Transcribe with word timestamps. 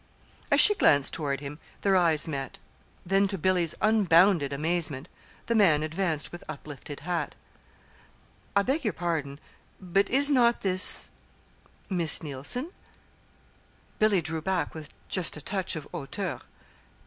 As 0.49 0.59
she 0.59 0.73
glanced 0.73 1.13
toward 1.13 1.41
him, 1.41 1.59
their 1.81 1.95
eyes 1.95 2.27
met. 2.27 2.57
Then, 3.05 3.27
to 3.27 3.37
Billy's 3.37 3.75
unbounded 3.81 4.51
amazement, 4.51 5.07
the 5.45 5.53
man 5.53 5.83
advanced 5.83 6.31
with 6.31 6.43
uplifted 6.49 7.01
hat. 7.01 7.35
"I 8.55 8.63
beg 8.63 8.83
your 8.83 8.93
pardon, 8.93 9.39
but 9.79 10.09
is 10.09 10.27
not 10.31 10.61
this 10.61 11.11
Miss 11.87 12.23
Neilson?" 12.23 12.71
Billy 13.99 14.23
drew 14.23 14.41
back 14.41 14.73
with 14.73 14.89
just 15.07 15.37
a 15.37 15.39
touch 15.41 15.75
of 15.75 15.87
hauteur. 15.91 16.41